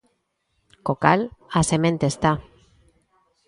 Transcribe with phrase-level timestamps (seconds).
[0.85, 1.21] Co cal,
[1.59, 2.31] a semente está.